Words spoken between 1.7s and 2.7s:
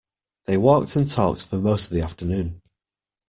of the afternoon.